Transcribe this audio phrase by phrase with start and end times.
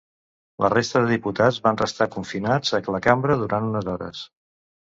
[0.63, 4.27] La resta de diputats van restar confinats a la cambra durant unes hores.